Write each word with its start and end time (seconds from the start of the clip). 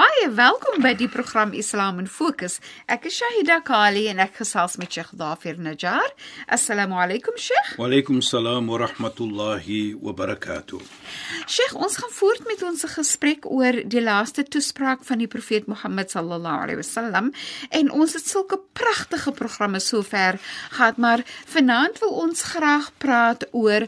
Baie 0.00 0.30
welkom 0.32 0.78
by 0.80 0.94
die 0.96 1.10
program 1.12 1.50
Islam 1.52 1.98
in 2.00 2.06
Fokus. 2.08 2.54
Ek 2.88 3.04
is 3.10 3.18
Shahida 3.18 3.58
Kali 3.60 4.06
en 4.08 4.22
ek 4.24 4.38
gesels 4.38 4.78
met 4.80 4.94
Sheikh 4.96 5.10
Dafir 5.20 5.58
Najjar. 5.60 6.06
Assalamu 6.48 6.96
alaykum 6.96 7.36
Sheikh. 7.36 7.74
Wa 7.76 7.84
alaykum 7.84 8.22
salaam 8.24 8.70
wa 8.72 8.78
rahmatullahi 8.80 9.98
wa 10.00 10.14
barakatuh. 10.16 10.80
Sheikh, 11.44 11.74
ons 11.76 11.98
gaan 12.00 12.14
voort 12.16 12.46
met 12.48 12.64
ons 12.64 12.86
gesprek 12.94 13.44
oor 13.44 13.82
die 13.84 14.00
laaste 14.00 14.46
toespraak 14.48 15.04
van 15.04 15.20
die 15.20 15.28
profeet 15.28 15.68
Mohammed 15.68 16.14
sallallahu 16.14 16.62
alaihi 16.64 16.80
wasallam 16.80 17.28
en 17.68 17.92
ons 17.92 18.16
het 18.16 18.24
sulke 18.24 18.56
pragtige 18.72 19.34
programme 19.36 19.82
sover 19.84 20.40
gehad, 20.78 20.96
maar 20.96 21.26
vanaand 21.52 22.00
wil 22.00 22.16
ons 22.24 22.46
graag 22.54 22.88
praat 23.04 23.44
oor 23.52 23.84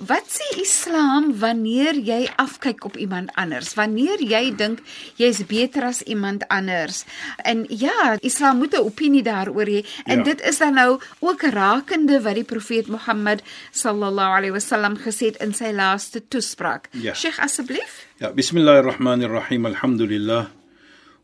Wat 0.00 0.24
sê 0.32 0.46
Islam 0.62 1.34
wanneer 1.36 1.98
jy 2.00 2.24
afkyk 2.40 2.86
op 2.88 2.96
iemand 2.96 3.34
anders? 3.36 3.74
Wanneer 3.76 4.22
jy 4.24 4.54
dink 4.56 4.80
jy's 5.20 5.42
beter 5.44 5.84
as 5.90 6.00
iemand 6.08 6.46
anders? 6.48 7.04
En 7.44 7.66
ja, 7.68 8.16
Islam 8.24 8.58
moet 8.64 8.72
'n 8.72 8.80
opinie 8.80 9.22
daaroor 9.22 9.68
hê 9.68 9.84
en 10.04 10.18
ja. 10.18 10.24
dit 10.24 10.40
is 10.40 10.58
dan 10.58 10.74
nou 10.74 11.00
ook 11.20 11.42
rakende 11.42 12.22
wat 12.22 12.34
die 12.34 12.44
profeet 12.44 12.86
Mohammed 12.88 13.42
sallallahu 13.72 14.36
alaihi 14.36 14.52
wasallam 14.52 14.96
gesê 14.96 15.26
het 15.26 15.36
in 15.36 15.52
sy 15.52 15.72
laaste 15.72 16.28
toespraak. 16.28 16.88
Ja. 16.92 17.14
Sheikh 17.14 17.38
asseblief? 17.38 18.06
Ja, 18.16 18.32
bismillahirrahmanirrahim. 18.32 19.66
Alhamdulillah. 19.66 20.46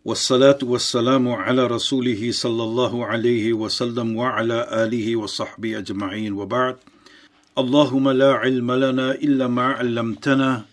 والصلاه 0.07 0.59
والسلام 0.63 1.29
على 1.29 1.67
رسوله 1.67 2.31
صلى 2.31 2.63
الله 2.63 3.07
عليه 3.07 3.53
وسلم 3.53 4.17
وعلى 4.17 4.69
اله 4.71 5.17
وصحبه 5.17 5.79
اجمعين 5.79 6.33
وبعد 6.33 6.77
Allahümme 7.58 8.14
la 8.14 8.48
ilme 8.48 8.78
lena 8.80 9.16
illa 9.16 9.50
ma 9.50 9.76
allamtena. 9.76 10.64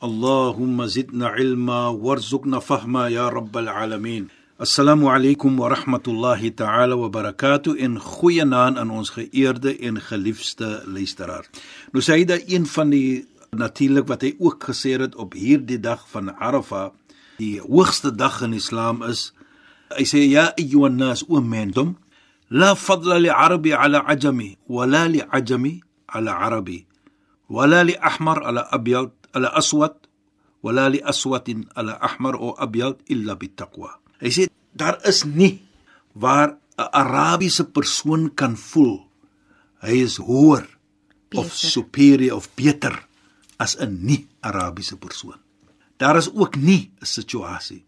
Allahümme 0.00 0.88
zidna 0.88 1.36
ilma 1.36 1.92
verzukna 1.92 2.58
fahma 2.60 3.10
ya 3.10 3.28
rabbel 3.30 3.68
alamin. 3.68 4.30
Assalamu 4.58 5.10
alaykum 5.10 5.58
wa 5.58 5.68
rahmatullahi 5.68 6.56
ta'ala 6.56 6.96
wa 6.96 7.10
barakatuh 7.10 7.76
en 7.78 7.98
goeie 7.98 8.44
naand 8.44 8.78
aan 8.78 8.90
ons 8.90 9.10
geëerde 9.10 9.76
en 9.84 10.00
geliefde 10.00 10.80
luisteraar. 10.86 11.44
Nou 11.92 12.00
Saida, 12.00 12.40
een 12.48 12.64
van 12.66 12.90
die 12.90 13.26
natuurlik 13.52 14.08
wat 14.08 14.24
hy 14.24 14.32
ook 14.40 14.64
gesê 14.72 14.96
het 14.96 15.14
op 15.20 15.36
hierdie 15.36 15.80
dag 15.80 16.08
van 16.08 16.32
Arafah, 16.32 16.96
die 17.36 17.60
hoogste 17.60 18.08
dag 18.08 18.40
in 18.40 18.56
Islam 18.56 19.04
is, 19.04 19.34
hy 19.92 20.08
sê 20.08 20.24
ja 20.24 20.48
ayyuhan 20.56 20.96
nas 20.96 21.28
o 21.28 21.44
mendom, 21.44 21.98
la 22.48 22.72
fadla 22.72 23.20
li 23.20 23.28
arabi 23.28 23.76
ala 23.76 24.06
ajami 24.08 24.54
wa 24.64 24.88
la 24.88 25.04
li 25.12 25.20
ajami 25.20 25.82
على 26.11 26.31
عربي 26.31 26.85
ولا 27.49 27.83
لأحمر 27.83 28.43
على 28.43 28.59
أبيض 28.71 29.11
على 29.35 29.47
أسود 29.47 29.95
ولا 30.63 30.89
لأسود 30.89 31.65
على 31.77 31.99
أحمر 32.03 32.35
أو 32.35 32.51
أبيض 32.51 32.95
إلا 33.11 33.33
بالتقوى 33.33 33.91
Hy 34.17 34.33
sê 34.33 34.43
daar 34.73 34.97
is 35.05 35.21
nie 35.29 35.61
waar 36.17 36.57
'n 36.57 36.89
Arabiese 37.01 37.69
persoon 37.69 38.33
kan 38.33 38.57
voel 38.57 39.05
hy 39.85 40.01
is 40.01 40.17
hoër 40.17 40.65
of 41.37 41.53
superior 41.53 42.33
of 42.33 42.49
beter 42.57 43.05
as 43.61 43.77
'n 43.77 44.01
nie-Arabiese 44.01 44.97
persoon. 44.97 45.37
Daar 46.01 46.17
is 46.17 46.33
ook 46.33 46.57
nie 46.57 46.89
'n 46.97 47.05
situasie 47.05 47.85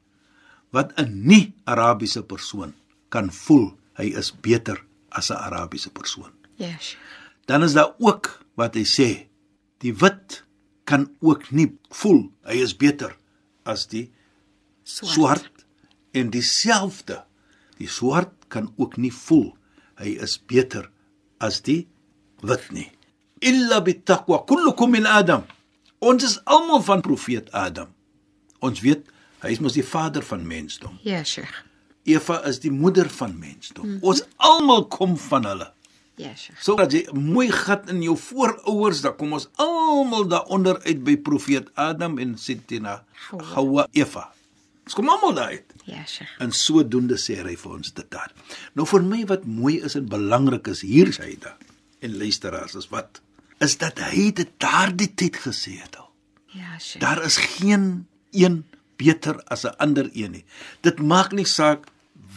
wat 0.70 0.94
'n 1.02 1.10
nie-Arabiese 1.26 2.22
persoon 2.24 2.78
kan 3.10 3.34
voel 3.34 3.74
hy 3.98 4.14
is 4.14 4.30
beter 4.30 4.78
as 5.10 5.34
'n 5.34 5.42
Arabiese 5.42 5.90
persoon. 5.90 6.30
Yes 6.62 6.94
dan 7.47 7.62
is 7.62 7.77
daar 7.77 7.94
ook 7.99 8.31
wat 8.59 8.77
hy 8.78 8.84
sê 8.88 9.09
die 9.84 9.94
wit 10.00 10.43
kan 10.88 11.09
ook 11.21 11.50
nie 11.50 11.71
voel 11.91 12.27
hy 12.49 12.60
is 12.65 12.77
beter 12.77 13.16
as 13.65 13.87
die 13.93 14.06
swart, 14.84 15.15
swart 15.15 15.65
en 16.15 16.31
dieselfde 16.34 17.22
die 17.81 17.91
swart 17.91 18.49
kan 18.53 18.71
ook 18.77 18.97
nie 19.00 19.12
voel 19.15 19.53
hy 20.00 20.16
is 20.25 20.38
beter 20.38 20.91
as 21.43 21.60
die 21.66 21.84
wit 22.44 22.71
nie 22.72 22.88
illa 23.44 23.81
bittaqwa 23.84 24.44
kullukum 24.49 24.94
min 24.97 25.09
adam 25.09 25.44
ons 26.05 26.25
is 26.25 26.41
almal 26.44 26.84
van 26.84 27.05
profeet 27.05 27.53
adam 27.53 27.93
ons 28.65 28.81
weet 28.84 29.09
hy 29.44 29.53
is 29.53 29.61
mos 29.61 29.76
die 29.76 29.87
vader 29.87 30.25
van 30.25 30.44
mensdom 30.49 31.00
ja 31.05 31.25
sheikh 31.25 31.65
Eva 32.05 32.43
is 32.44 32.59
die 32.61 32.71
moeder 32.71 33.09
van 33.09 33.38
mensdom. 33.38 33.87
Mm 33.87 33.93
-hmm. 33.93 34.03
Ons 34.03 34.25
almal 34.37 34.87
kom 34.88 35.16
van 35.16 35.44
hulle. 35.44 35.72
Ja, 36.17 36.31
sure. 36.39 36.59
So 36.63 36.77
dat 36.79 36.93
jy 36.95 37.03
mooi 37.11 37.49
gat 37.51 37.89
in 37.91 38.03
jou 38.05 38.15
voorouers, 38.19 39.03
dan 39.03 39.17
kom 39.19 39.35
ons 39.35 39.49
almal 39.63 40.29
daaronder 40.31 40.79
uit 40.87 41.03
by 41.07 41.17
profeet 41.27 41.73
Adam 41.75 42.21
en 42.23 42.37
Sitina 42.39 43.01
Hawa 43.55 43.89
Eva. 43.93 44.29
Ons 44.85 44.95
kom 44.95 45.09
almal 45.09 45.35
daar 45.35 45.57
uit. 45.57 45.75
Ja, 45.89 46.05
sure. 46.07 46.29
En 46.45 46.53
sodoende 46.55 47.19
sê 47.19 47.41
hy 47.41 47.57
vir 47.59 47.77
ons 47.81 47.95
dit 47.97 48.11
daar. 48.15 48.31
Nou 48.79 48.87
vir 48.87 49.03
my 49.07 49.25
wat 49.31 49.49
mooi 49.49 49.81
is 49.83 49.97
en 49.99 50.07
belangrik 50.11 50.71
is 50.71 50.85
hier 50.87 51.11
sê 51.17 51.33
hy 51.33 51.37
da. 51.43 51.57
En 52.05 52.19
luisteraars, 52.21 52.77
is 52.79 52.91
wat 52.93 53.23
is 53.65 53.79
dat 53.81 54.01
hy 54.11 54.29
dit 54.37 54.51
daardie 54.61 55.11
tyd 55.17 55.39
gesê 55.41 55.79
het 55.81 55.97
al. 55.97 56.11
Ja, 56.55 56.79
sure. 56.79 57.01
Daar 57.03 57.23
is 57.25 57.39
geen 57.57 58.07
een 58.31 58.65
beter 59.01 59.41
as 59.51 59.65
'n 59.65 59.75
ander 59.79 60.11
een 60.13 60.31
nie. 60.31 60.45
Dit 60.81 60.99
maak 61.01 61.33
nie 61.33 61.47
saak 61.47 61.87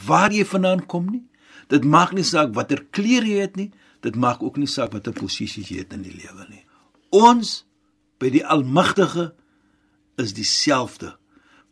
waar 0.06 0.32
jy 0.32 0.46
vandaan 0.46 0.86
kom 0.86 1.10
nie. 1.12 1.27
Dit 1.72 1.84
maak 1.84 2.14
nie 2.16 2.26
saak 2.28 2.54
watter 2.56 2.84
klere 2.92 3.28
jy 3.28 3.42
het 3.44 3.58
nie, 3.60 3.72
dit 4.06 4.16
maak 4.16 4.44
ook 4.44 4.58
nie 4.58 4.70
saak 4.70 4.94
watter 4.96 5.16
posisie 5.16 5.66
jy 5.68 5.82
het 5.84 5.96
in 5.96 6.06
die 6.06 6.16
lewe 6.16 6.48
nie. 6.50 6.64
Ons 7.12 7.64
by 8.22 8.32
die 8.34 8.44
Almagtige 8.46 9.32
is 10.18 10.34
dieselfde. 10.38 11.16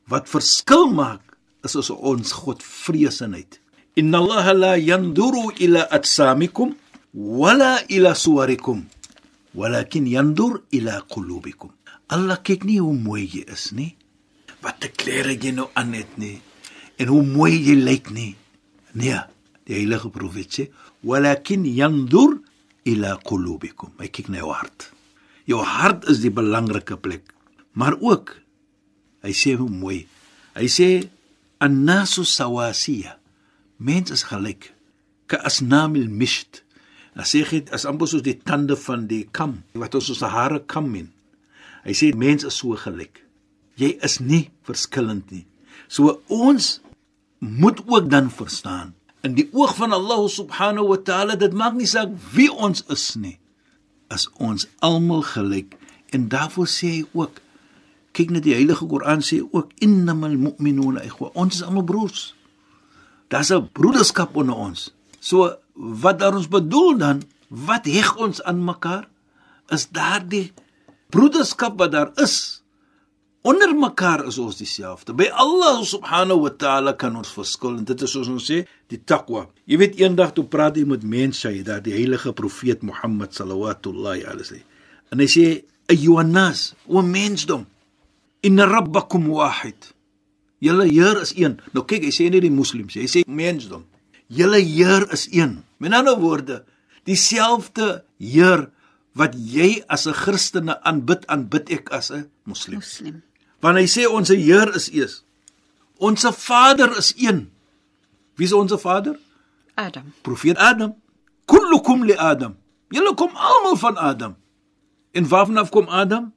Wat 0.10 0.30
verskil 0.30 0.92
maak 0.94 1.38
is 1.66 1.76
ons 1.90 2.34
God 2.44 2.62
vreesenheid. 2.64 3.60
Inna 3.96 4.20
Allah 4.20 4.54
la 4.54 4.74
yanduru 4.78 5.50
ila 5.64 5.88
atsamikum 5.90 6.76
wala 7.14 7.80
ila 7.88 8.12
suwarikum 8.14 8.84
walakin 9.56 10.06
yandur 10.08 10.62
ila 10.72 11.02
qulubikum. 11.10 11.72
Allah 12.12 12.38
kyk 12.44 12.68
nie 12.68 12.82
hoe 12.84 12.94
mooi 12.94 13.24
jy 13.26 13.46
is 13.50 13.72
nie, 13.74 13.96
wat 14.62 14.84
te 14.84 14.92
klere 14.94 15.34
jy 15.34 15.56
nou 15.56 15.72
aan 15.74 15.96
het 15.98 16.20
nie 16.22 16.38
en 17.02 17.10
hoe 17.10 17.24
mooi 17.26 17.56
jy 17.56 17.76
lyk 17.80 18.12
nie. 18.14 18.36
Nee, 18.94 19.18
die 19.66 19.80
heilige 19.80 20.12
profeet 20.14 20.52
sê 20.54 20.68
walakin 21.06 21.66
yandur 21.66 22.40
ila 22.86 23.16
qulubikum. 23.26 23.94
Hy 23.98 24.10
kyk 24.14 24.30
na 24.30 24.44
jou 24.44 24.52
hart. 24.54 24.92
Jou 25.50 25.62
hart 25.66 26.06
is 26.10 26.22
die 26.22 26.34
belangrike 26.34 26.98
plek 27.02 27.36
maar 27.76 27.96
ook 28.00 28.34
hy 29.26 29.34
sê 29.36 29.56
hoe 29.60 29.70
mooi 29.70 30.06
hy 30.56 30.68
sê 30.72 30.90
annasu 31.64 32.24
sawasiya. 32.28 33.18
Mens 33.78 34.14
is 34.16 34.24
gelyk 34.30 34.72
ka 35.28 35.42
asnamil 35.44 36.08
misht. 36.08 36.64
As 37.16 37.34
sê 37.34 37.44
dit 37.48 37.70
as 37.76 37.86
amper 37.88 38.08
soos 38.12 38.24
die 38.24 38.38
tande 38.40 38.78
van 38.80 39.06
die 39.12 39.26
kam 39.36 39.62
wat 39.76 39.96
ons 39.96 40.12
ons 40.14 40.24
hare 40.32 40.62
kam 40.68 40.94
in 40.96 41.12
hy 41.86 41.94
sê 41.94 42.14
mens 42.18 42.48
is 42.48 42.62
so 42.62 42.78
gelyk. 42.80 43.22
Jy 43.76 43.98
is 44.04 44.22
nie 44.24 44.48
verskillend 44.66 45.30
nie. 45.36 45.44
So 45.92 46.22
ons 46.32 46.80
moet 47.40 47.82
ook 47.86 48.08
dan 48.10 48.32
verstaan 48.32 48.96
in 49.26 49.34
die 49.38 49.48
oog 49.54 49.74
van 49.80 49.96
Allah 49.96 50.22
subhanahu 50.30 50.92
wa 50.94 51.00
ta'ala 51.02 51.36
dit 51.42 51.54
maak 51.58 51.74
nie 51.74 51.90
saak 51.90 52.14
wie 52.36 52.52
ons 52.52 52.86
is 52.94 53.08
nie 53.18 53.38
as 54.14 54.28
ons 54.38 54.68
almal 54.86 55.24
gelyk. 55.26 55.74
En 56.14 56.30
daarvoor 56.30 56.70
sê 56.70 56.92
hy 57.00 57.04
ook 57.18 57.42
kyk 58.16 58.32
net 58.32 58.46
die 58.46 58.54
heilige 58.56 58.86
Koran 58.88 59.26
sê 59.26 59.42
ook 59.44 59.74
innamal 59.84 60.38
mu'minuna 60.40 61.04
ikhwa. 61.04 61.34
Ons 61.34 61.60
is 61.60 61.66
almal 61.66 61.88
broers. 61.90 62.36
Daar's 63.34 63.52
'n 63.52 63.70
broederskap 63.74 64.36
onder 64.38 64.56
ons. 64.56 64.94
So 65.20 65.58
wat 65.74 66.20
daar 66.20 66.36
ons 66.36 66.48
bedoel 66.48 66.98
dan 66.98 67.24
wat 67.50 67.86
heg 67.86 68.16
ons 68.18 68.44
aan 68.44 68.64
mekaar 68.64 69.10
is 69.70 69.90
daardie 69.90 70.54
broederskap 71.10 71.78
wat 71.78 71.92
daar 71.92 72.12
is 72.16 72.62
Onder 73.46 73.76
mekaar 73.78 74.24
is 74.26 74.40
ons 74.42 74.58
dieselfde. 74.58 75.14
By 75.14 75.28
Allah 75.30 75.84
subhanahu 75.86 76.48
wa 76.48 76.50
ta'ala 76.50 76.96
kan 76.98 77.14
ons 77.14 77.30
verskil 77.30 77.76
en 77.78 77.84
dit 77.86 78.02
is 78.02 78.14
soos 78.16 78.30
ons 78.32 78.42
sê, 78.42 78.64
die 78.90 78.98
taqwa. 78.98 79.44
Jy 79.70 79.78
weet 79.78 80.00
eendag 80.02 80.32
toe 80.34 80.48
praat 80.50 80.80
jy 80.80 80.86
met 80.90 81.04
mense, 81.06 81.46
jy 81.46 81.62
daar 81.68 81.84
die 81.86 81.94
heilige 81.94 82.34
profeet 82.34 82.82
Mohammed 82.82 83.38
sallallahu 83.38 83.94
alayhi 84.26 84.64
en 85.14 85.22
hy 85.22 85.28
sê 85.30 85.46
ayyuhannas, 85.94 86.72
o 86.90 87.04
mensdom, 87.06 87.68
inna 88.42 88.66
rabbakum 88.66 89.28
wahid. 89.30 89.92
Julle 90.66 90.88
Heer 90.90 91.22
is 91.22 91.36
een. 91.38 91.60
Nou 91.78 91.86
kyk, 91.86 92.08
hy 92.10 92.14
sê 92.16 92.32
nie 92.34 92.42
die 92.42 92.54
moslems, 92.54 92.98
hy 92.98 93.06
sê 93.12 93.22
mensdom. 93.30 93.86
Julle 94.34 94.64
Heer 94.66 95.06
is 95.14 95.28
een. 95.30 95.60
Met 95.78 95.94
ander 95.94 96.18
woorde, 96.18 96.64
dieselfde 97.06 98.02
Heer 98.18 98.72
wat 99.16 99.38
jy 99.38 99.86
as 99.88 100.08
'n 100.08 100.18
Christene 100.18 100.82
aanbid, 100.82 101.28
aanbid 101.28 101.70
ek 101.70 101.94
as 101.94 102.12
'n 102.12 102.26
moslim. 102.44 102.82
Moslim. 102.82 103.22
Want 103.66 103.82
hy 103.82 103.88
sê 103.90 104.06
ons 104.06 104.30
Heer 104.30 104.70
is 104.78 104.92
een. 104.94 105.10
Ons 105.98 106.28
Vader 106.38 106.92
is 107.02 107.16
een. 107.18 107.48
Wie 108.38 108.46
is 108.46 108.54
ons 108.54 108.70
Vader? 108.78 109.18
Adam. 109.74 110.14
Profeet 110.22 110.60
Adam. 110.62 110.94
Kullukum 111.50 112.06
li 112.06 112.14
Adam. 112.14 112.54
Julle 112.94 113.16
kom 113.18 113.34
almal 113.34 113.80
van 113.82 113.98
Adam. 113.98 114.36
En 115.18 115.28
waarvan 115.28 115.58
af 115.58 115.74
kom 115.74 115.90
Adam? 115.90 116.30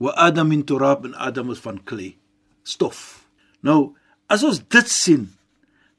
Wa 0.00 0.16
Adam 0.16 0.48
min 0.48 0.64
turab 0.64 1.04
en 1.04 1.14
Adam 1.14 1.50
is 1.50 1.60
van 1.60 1.82
klei, 1.84 2.16
stof. 2.62 3.28
Nou, 3.60 3.92
as 4.26 4.42
ons 4.42 4.58
dit 4.58 4.90
sien, 4.90 5.28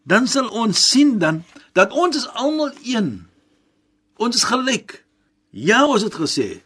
dan 0.03 0.27
sal 0.27 0.49
ons 0.49 0.73
sien 0.89 1.17
dan 1.21 1.43
dat 1.77 1.93
ons 1.93 2.17
is 2.17 2.27
almal 2.33 2.73
een. 2.83 3.27
Ons 4.17 4.41
is 4.41 4.47
gelyk. 4.49 5.03
Ja, 5.49 5.85
ons 5.85 6.03
het 6.03 6.17
gesê 6.17 6.64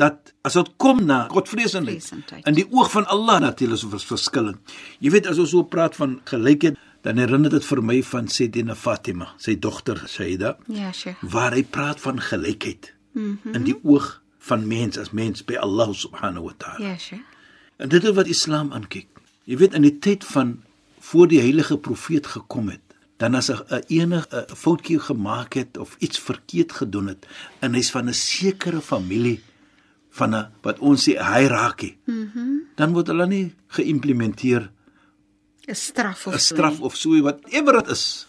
dat 0.00 0.32
as 0.46 0.56
dit 0.56 0.70
kom 0.80 1.02
na 1.04 1.26
Godvreesendheid 1.30 2.00
Vreesendheid. 2.00 2.46
in 2.48 2.54
die 2.56 2.66
oog 2.72 2.90
van 2.94 3.06
Allah 3.12 3.40
natuurlik 3.44 3.76
is 3.78 3.84
ons 3.84 4.06
verskillend. 4.08 4.58
Jy 4.98 5.10
weet 5.12 5.26
as 5.28 5.38
ons 5.42 5.50
so 5.52 5.62
praat 5.68 5.96
van 5.98 6.20
gelykheid, 6.30 6.78
dan 7.04 7.20
herinner 7.20 7.50
dit 7.52 7.64
vir 7.64 7.82
my 7.82 7.98
van 8.04 8.28
Sayyidina 8.28 8.74
Fatima, 8.76 9.30
sy 9.40 9.56
dogter 9.58 10.02
Sayyida, 10.06 10.56
Ja, 10.68 10.92
Sheikh. 10.92 11.20
waar 11.32 11.52
hy 11.56 11.62
praat 11.64 12.00
van 12.00 12.20
gelykheid 12.20 12.92
mm 13.12 13.38
-hmm. 13.42 13.54
in 13.54 13.64
die 13.64 13.76
oog 13.84 14.20
van 14.38 14.66
mens 14.68 14.98
as 14.98 15.10
mens 15.10 15.44
by 15.44 15.56
Allah 15.56 15.92
subhanahu 15.92 16.44
wa 16.44 16.54
ta'ala. 16.56 16.88
Ja, 16.90 16.98
Sheikh. 16.98 17.24
En 17.76 17.88
dit 17.88 18.04
is 18.04 18.10
wat 18.14 18.26
Islam 18.26 18.72
aankyk. 18.72 19.06
Jy 19.44 19.56
weet 19.56 19.74
in 19.74 19.82
die 19.82 19.98
tyd 19.98 20.24
van 20.24 20.62
voor 21.00 21.28
die 21.28 21.40
heilige 21.40 21.78
profeet 21.78 22.26
gekom 22.26 22.68
het, 22.68 22.80
dan 23.16 23.34
as 23.34 23.48
'n 23.50 23.60
'n 23.68 23.82
enige 23.88 24.46
'n 24.50 24.56
foutjie 24.56 24.98
gemaak 24.98 25.52
het 25.54 25.78
of 25.78 25.96
iets 25.98 26.18
verkeerd 26.18 26.72
gedoen 26.72 27.06
het 27.06 27.26
en 27.58 27.74
hy's 27.74 27.90
van 27.90 28.08
'n 28.08 28.14
sekere 28.14 28.80
familie 28.80 29.40
van 30.10 30.34
'n 30.34 30.46
wat 30.62 30.78
ons 30.78 31.08
sê 31.08 31.12
'n 31.18 31.24
hiërargie. 31.34 31.96
Mhm. 32.06 32.28
Mm 32.34 32.58
dan 32.80 32.92
word 32.92 33.06
hulle 33.12 33.26
nie 33.26 33.54
geïmplementeer 33.76 34.70
'n 35.68 35.74
straf 35.74 36.26
of 36.26 36.34
'n 36.34 36.38
straf 36.38 36.76
nie. 36.78 36.84
of 36.86 36.96
so 36.96 37.20
whatever 37.20 37.72
dit 37.72 37.88
is. 37.88 38.26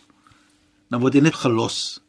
Dan 0.90 1.00
word 1.02 1.14
jy 1.14 1.22
net 1.22 1.36
gelos. 1.36 2.02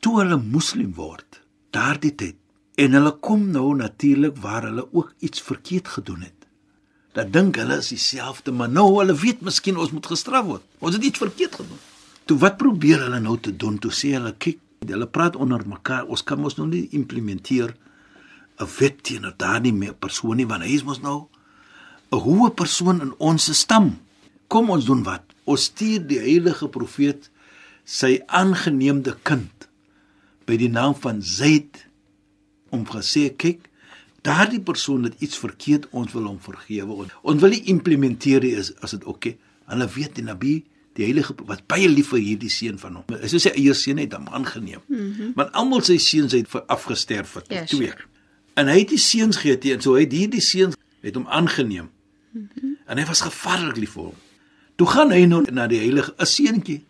Toe 0.00 0.18
hulle 0.20 0.36
moslim 0.36 0.94
word, 0.94 1.40
daardie 1.70 2.14
tyd 2.14 2.36
en 2.74 2.92
hulle 2.92 3.12
kom 3.20 3.50
nou 3.50 3.74
natuurlik 3.74 4.36
waar 4.36 4.62
hulle 4.62 4.88
ook 4.92 5.14
iets 5.18 5.40
verkeerd 5.40 5.88
gedoen 5.88 6.20
het. 6.20 6.40
Dan 7.14 7.30
dink 7.30 7.56
hulle 7.56 7.76
is 7.78 7.88
dieselfde, 7.88 8.52
maar 8.52 8.68
nou 8.68 8.98
hulle 8.98 9.14
weet 9.14 9.40
miskien 9.40 9.76
ons 9.76 9.90
moet 9.94 10.06
gestraf 10.06 10.44
word. 10.44 10.62
Ons 10.78 10.94
het 10.94 11.04
iets 11.04 11.18
verkeerd 11.18 11.54
gedoen. 11.54 11.78
Toe 12.24 12.38
wat 12.38 12.56
probeer 12.56 13.04
hulle 13.06 13.20
nou 13.20 13.38
te 13.38 13.56
doen? 13.56 13.78
Toe 13.78 13.92
sê 13.92 14.16
hulle 14.16 14.34
kyk, 14.38 14.58
hulle 14.88 15.06
praat 15.06 15.36
onder 15.36 15.62
mekaar. 15.68 16.08
Ons 16.10 16.24
kan 16.26 16.40
mos 16.40 16.56
nou 16.58 16.66
nie 16.66 16.88
implementeer 16.90 17.76
'n 18.60 18.68
wet 18.78 19.02
teenoor 19.02 19.34
daardie 19.36 19.92
persoon 19.92 20.36
nie 20.36 20.46
want 20.46 20.62
hy 20.62 20.74
is 20.74 20.84
mos 20.84 21.00
nou 21.00 21.28
'n 22.12 22.20
hoë 22.20 22.54
persoon 22.54 23.00
in 23.00 23.14
ons 23.18 23.58
stam. 23.58 23.98
Kom 24.48 24.70
ons 24.70 24.84
doen 24.84 25.02
wat? 25.02 25.24
Ons 25.44 25.64
stuur 25.64 26.06
die 26.06 26.18
heilige 26.18 26.68
profeet 26.68 27.30
sy 27.84 28.20
aangeneemde 28.26 29.16
kind 29.22 29.68
by 30.48 30.56
die 30.56 30.68
naam 30.72 30.94
van 30.94 31.22
Zaid 31.22 31.86
om 32.72 32.84
gesê 32.88 33.28
kyk 33.36 33.68
daardie 34.24 34.60
persoon 34.64 35.04
het 35.08 35.20
iets 35.24 35.38
verkeerd 35.40 35.88
ons 35.92 36.12
wil 36.16 36.30
hom 36.30 36.38
vergewe 36.40 37.04
ons, 37.04 37.12
ons 37.22 37.42
wil 37.44 37.52
nie 37.52 37.64
implementeer 37.72 38.46
is 38.48 38.72
as 38.80 38.96
dit 38.96 39.04
oké 39.04 39.14
okay. 39.14 39.34
hulle 39.72 39.88
weet 39.96 40.16
die 40.18 40.24
nabi 40.24 40.54
die 40.96 41.04
heilige 41.08 41.36
wat 41.48 41.64
baie 41.68 41.88
lief 41.90 42.12
vir 42.14 42.22
hierdie 42.24 42.52
seun 42.52 42.80
van 42.80 43.00
hom 43.00 43.20
hy 43.20 43.30
sê 43.30 43.42
sy 43.46 43.52
eie 43.52 43.76
seun 43.76 44.00
het 44.00 44.16
hom 44.16 44.30
aangeneem 44.32 44.80
mm 44.86 45.04
-hmm. 45.04 45.36
want 45.36 45.52
almal 45.52 45.84
sy 45.84 45.98
seuns 46.00 46.32
het 46.36 46.48
afgesterf 46.66 47.36
het 47.40 47.52
Ja, 47.52 47.64
twee 47.68 47.92
sure. 47.92 48.08
En 48.54 48.70
hy 48.70 48.78
het 48.82 48.94
die 48.94 49.00
seuns 49.00 49.40
gehad 49.42 49.64
en 49.64 49.84
so 49.84 49.98
het 49.98 50.12
hierdie 50.12 50.42
seuns 50.44 50.78
het 51.04 51.14
hom 51.14 51.26
aangeneem 51.26 51.88
mm 51.88 52.48
-hmm. 52.54 52.76
en 52.86 52.98
hy 52.98 53.06
was 53.06 53.20
gevaarlik 53.20 53.76
lief 53.76 53.96
vir 53.98 54.10
hom 54.10 54.20
toe 54.76 54.86
gaan 54.86 55.10
hy 55.10 55.24
nou 55.26 55.42
na 55.50 55.66
die 55.66 55.78
heilige 55.78 56.14
seentjie 56.18 56.82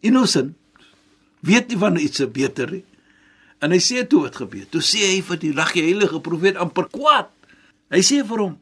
innocent 0.00 0.54
weet 1.40 1.68
nie 1.68 1.78
van 1.78 1.96
iets 1.96 2.22
beter 2.32 2.70
nie 2.70 2.84
En 3.64 3.72
hy 3.72 3.80
sê 3.80 4.04
toe 4.04 4.26
wat 4.26 4.36
gebeur. 4.36 4.66
Toe 4.68 4.82
sê 4.84 5.02
hy 5.14 5.20
vir 5.24 5.40
die 5.40 5.52
regte 5.56 5.84
heilige 5.84 6.20
profeet 6.24 6.58
amper 6.60 6.88
kwaad. 6.92 7.30
Hy 7.92 8.02
sê 8.04 8.20
vir 8.26 8.42
hom: 8.44 8.56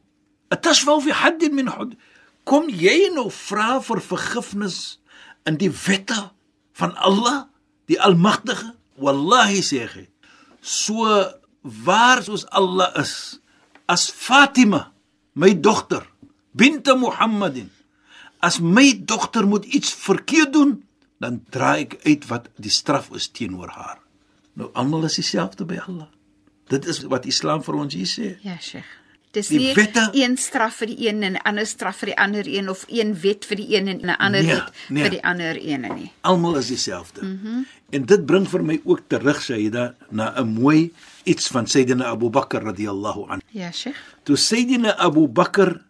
"Atashfau 0.53 1.01
fi 1.03 1.11
hadd 1.11 1.43
min 1.51 1.71
hud." 1.75 1.95
Kom 2.45 2.69
jy 2.69 3.09
nou 3.11 3.29
vra 3.33 3.81
vir 3.81 3.99
vergifnis 3.99 4.99
in 5.49 5.57
die 5.57 5.71
wette 5.71 6.29
van 6.77 6.93
Allah, 6.95 7.49
die 7.89 7.99
Almagtige? 7.99 8.75
Wallahi 9.01 9.63
sê 9.65 9.87
hy. 9.89 10.05
So 10.61 11.05
waar 11.65 12.21
soos 12.23 12.45
Allah 12.53 12.91
is, 13.01 13.39
as 13.89 14.09
Fatima, 14.09 14.91
my 15.33 15.53
dogter, 15.59 16.05
binte 16.53 16.93
Muhammadin, 16.97 17.71
as 18.39 18.59
my 18.61 18.93
dogter 19.05 19.47
moet 19.47 19.65
iets 19.65 19.93
verkeerd 19.93 20.53
doen, 20.53 20.75
dan 21.17 21.41
draai 21.49 21.87
ek 21.87 21.97
uit 22.05 22.27
wat 22.29 22.49
die 22.61 22.73
straf 22.73 23.09
is 23.17 23.29
teenoor 23.33 23.71
haar. 23.73 23.97
Nou 24.55 24.69
almal 24.77 25.07
is 25.09 25.17
dieselfde 25.17 25.65
by 25.65 25.79
Allah. 25.87 26.11
Dit 26.69 26.85
is 26.89 27.01
wat 27.09 27.25
Islam 27.29 27.63
vir 27.65 27.79
ons 27.81 27.97
hier 27.97 28.09
sê. 28.09 28.35
Ja, 28.45 28.57
Sheikh. 28.61 28.89
Dis 29.35 29.47
Die 29.51 29.59
nie 29.59 29.73
wette- 29.75 30.09
een 30.15 30.37
straf 30.39 30.75
vir 30.79 30.87
die 30.87 31.07
een 31.09 31.23
en 31.23 31.33
'n 31.35 31.41
ander 31.43 31.65
straf 31.67 31.97
vir 31.97 32.05
die 32.13 32.17
ander 32.17 32.47
een 32.47 32.69
of 32.69 32.85
een 32.87 33.11
wet 33.21 33.45
vir 33.45 33.57
die 33.57 33.75
een 33.75 33.87
en 33.87 33.99
'n 34.05 34.15
ander 34.17 34.41
Nee, 34.43 34.55
wet 34.55 34.71
nee. 34.89 35.03
vir 35.03 35.11
die 35.11 35.23
ander 35.23 35.55
ene 35.57 35.89
nie. 35.93 36.11
Almal 36.21 36.55
is 36.57 36.67
dieselfde. 36.67 37.21
Mm 37.21 37.39
-hmm. 37.43 37.65
En 37.89 38.05
dit 38.05 38.25
bring 38.25 38.47
vir 38.49 38.63
my 38.63 38.81
ook 38.85 39.01
terug 39.07 39.41
Sayyida 39.41 39.95
na 40.09 40.33
'n 40.39 40.47
mooi 40.47 40.91
iets 41.23 41.47
van 41.47 41.67
Sayyidina 41.67 42.05
Abu 42.05 42.29
Bakr 42.29 42.63
radhiyallahu 42.63 43.25
anhu. 43.29 43.41
Ja, 43.51 43.71
Sheikh. 43.71 43.97
Toe 44.23 44.35
Sayyidina 44.37 44.97
Abu 44.97 45.27
Bakr 45.27 45.81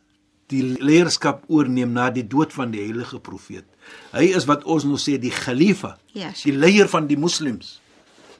die 0.48 0.63
leierskap 0.80 1.44
oorneem 1.48 1.91
na 1.91 2.10
die 2.10 2.27
dood 2.27 2.53
van 2.53 2.72
die 2.72 2.81
heilige 2.81 3.20
profeet. 3.20 3.63
Hy 4.12 4.24
is 4.36 4.46
wat 4.46 4.63
ons 4.63 4.84
nou 4.84 4.98
sê 4.98 5.20
die 5.20 5.31
khalifa, 5.31 5.98
Ja, 6.13 6.31
die 6.43 6.53
leier 6.53 6.88
van 6.88 7.08
die 7.08 7.17
moslems 7.17 7.81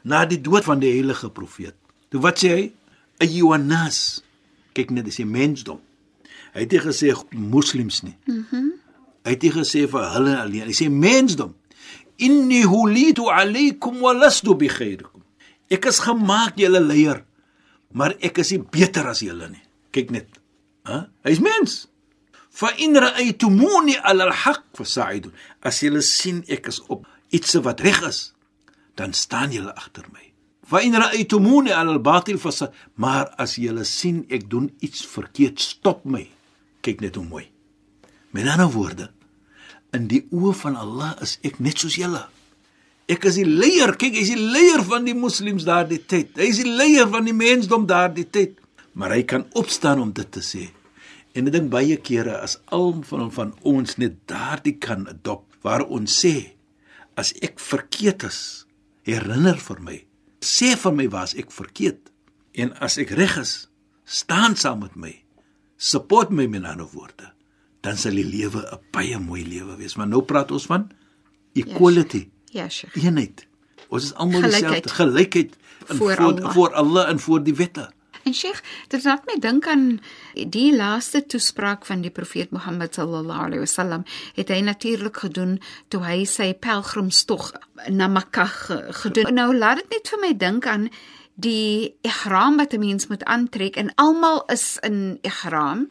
na 0.04 0.26
die 0.26 0.42
dood 0.42 0.64
van 0.64 0.80
die 0.80 0.92
heilige 0.92 1.30
profeet. 1.30 1.74
Toe 2.10 2.22
wat 2.22 2.38
sê 2.44 2.48
hy? 2.50 2.72
Ayyuhannas. 3.18 4.22
Kyk 4.76 4.92
net, 4.92 5.08
dis 5.08 5.22
die 5.22 5.28
mensdom. 5.28 5.80
Hy 6.56 6.64
het 6.64 6.72
nie 6.72 6.84
gesê 6.84 7.12
moslems 7.32 8.04
nie. 8.04 8.18
Mhm. 8.28 8.46
Mm 8.52 8.74
hy 9.26 9.34
het 9.34 9.42
nie 9.42 9.56
gesê 9.56 9.88
vir 9.90 10.04
hulle 10.14 10.36
alleen. 10.38 10.68
Hy 10.70 10.76
sê 10.78 10.86
mensdom. 10.94 11.56
Inni 12.22 12.62
hulitu 12.62 13.26
alaykum 13.34 13.98
wa 14.04 14.14
lastu 14.14 14.54
bi 14.54 14.70
khairikum. 14.70 15.24
Ek 15.74 15.88
is 15.90 15.98
gemaak 16.06 16.60
julle 16.62 16.80
leier, 16.80 17.24
maar 17.92 18.14
ek 18.22 18.38
is 18.44 18.54
nie 18.54 18.62
beter 18.62 19.10
as 19.10 19.24
julle 19.26 19.50
nie. 19.50 19.64
Kyk 19.98 20.14
net. 20.14 20.38
Hæ? 20.86 21.08
Hy's 21.26 21.42
mens. 21.42 21.88
Fa 22.54 22.70
in 22.78 22.96
ra'aytumuni 22.96 23.98
'ala 23.98 24.30
al-haq 24.30 24.64
fasa'idun. 24.78 25.34
As 25.66 25.82
julle 25.82 26.06
sien 26.06 26.44
ek 26.48 26.70
is 26.70 26.80
op 26.88 27.08
iets 27.34 27.58
wat 27.66 27.82
reg 27.82 28.04
is, 28.08 28.36
dan 28.96 29.14
staan 29.14 29.52
julle 29.52 29.74
agter 29.74 30.06
my. 30.14 30.32
Fa 30.66 30.82
in 30.82 30.98
ra'aytumuni 30.98 31.72
'ala 31.72 31.94
al-batil 31.94 32.40
fasa 32.42 32.72
maar 32.96 33.30
as 33.38 33.56
julle 33.62 33.86
sien 33.86 34.26
ek 34.30 34.50
doen 34.50 34.72
iets 34.82 35.06
verkeerd, 35.06 35.60
stop 35.60 36.06
my. 36.06 36.26
Kyk 36.82 37.02
net 37.02 37.16
hoe 37.16 37.26
mooi. 37.26 37.46
Met 38.34 38.48
ander 38.48 38.72
woorde, 38.72 39.12
in 39.94 40.08
die 40.12 40.26
oë 40.34 40.54
van 40.64 40.76
Allah 40.76 41.14
is 41.22 41.38
ek 41.46 41.60
net 41.64 41.80
soos 41.80 41.98
julle. 42.00 42.26
Ek 43.06 43.28
is 43.30 43.38
die 43.38 43.46
leier, 43.46 43.94
kyk, 43.94 44.16
hy 44.18 44.24
is 44.26 44.34
die 44.34 44.48
leier 44.56 44.82
van 44.84 45.06
die 45.06 45.14
moslems 45.14 45.68
daardie 45.68 46.02
tyd. 46.02 46.34
Hy 46.42 46.48
is 46.50 46.64
die 46.64 46.72
leier 46.72 47.06
van 47.14 47.28
die 47.30 47.36
mensdom 47.38 47.86
daardie 47.86 48.26
tyd. 48.26 48.58
Maar 48.98 49.14
hy 49.14 49.24
kan 49.30 49.46
opstaan 49.54 50.02
om 50.02 50.12
dit 50.16 50.32
te 50.34 50.42
sê. 50.42 50.72
En 51.38 51.46
ek 51.46 51.54
dink 51.54 51.70
baie 51.70 52.00
kere 52.02 52.40
as 52.42 52.58
al 52.74 52.96
van 53.06 53.30
van 53.36 53.54
ons 53.68 54.00
net 54.02 54.18
daardie 54.32 54.78
kan 54.82 55.06
adop 55.12 55.46
waar 55.66 55.86
ons 55.86 56.10
sê 56.24 56.56
as 57.20 57.34
ek 57.46 57.62
verkeerd 57.62 58.26
is, 58.28 58.40
herinner 59.08 59.60
vir 59.62 59.80
my. 59.84 59.98
Sê 60.46 60.76
vir 60.78 60.94
my 60.94 61.08
was 61.10 61.34
ek 61.42 61.50
verkeerd. 61.52 62.12
En 62.56 62.74
as 62.86 62.98
ek 63.02 63.10
reg 63.18 63.38
is, 63.42 63.54
staan 64.06 64.56
saam 64.56 64.84
met 64.86 64.96
my. 64.96 65.14
Support 65.78 66.30
my 66.32 66.46
met 66.48 66.64
ander 66.70 66.88
woorde. 66.94 67.32
Dan 67.82 67.98
sal 67.98 68.16
die 68.18 68.26
lewe 68.26 68.62
'n 68.62 68.80
baie 68.92 69.18
mooi 69.20 69.44
lewe 69.46 69.76
wees. 69.78 69.96
Maar 69.96 70.08
nou 70.08 70.22
praat 70.22 70.52
ons 70.52 70.66
van 70.66 70.90
equality, 71.54 72.30
Ja, 72.52 72.70
Sheikh. 72.70 72.96
eenheid. 72.96 73.48
Ons 73.90 74.04
is 74.04 74.14
almal 74.14 74.42
dieselfde, 74.42 74.90
gelykheid 74.90 75.56
in 75.90 75.96
Voor 75.98 76.16
voor 76.16 76.52
voor 76.54 76.74
Allah 76.74 77.10
en 77.10 77.20
voor 77.20 77.44
die 77.44 77.54
wette. 77.56 77.92
En 78.26 78.34
Sheikh, 78.34 78.62
dit 78.90 79.04
laat 79.06 79.26
my 79.30 79.36
dink 79.40 79.68
aan 79.70 80.00
die 80.34 80.72
laaste 80.76 81.20
toespraak 81.30 81.86
van 81.86 82.02
die 82.02 82.10
profeet 82.10 82.50
Mohammed 82.56 82.94
sallallahu 82.98 83.44
alaihi 83.48 83.62
wasallam. 83.62 84.04
Het 84.36 84.50
hy 84.50 84.60
natuurlik 84.66 85.18
gedoen 85.22 85.60
toe 85.94 86.02
hy 86.04 86.24
sy 86.26 86.48
pelgrimstog 86.58 87.52
na 87.94 88.08
Mekka 88.10 88.46
ge- 88.46 88.88
gedoen. 89.04 89.34
Nou 89.38 89.52
laat 89.58 89.78
dit 89.84 89.90
net 89.94 90.10
vir 90.10 90.20
my 90.24 90.32
dink 90.42 90.66
aan 90.68 90.90
die 91.36 91.94
ihram 92.02 92.58
wat 92.58 92.74
'n 92.74 92.80
mens 92.80 93.08
moet 93.08 93.24
aantrek 93.24 93.76
en 93.76 93.94
almal 93.96 94.44
is 94.50 94.78
in 94.82 95.20
ihram 95.22 95.88